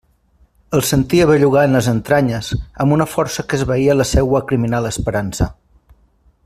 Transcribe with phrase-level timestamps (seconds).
[0.77, 2.49] El sentia bellugar en les entranyes
[2.85, 5.53] amb una força que esvaïa la seua criminal esperança.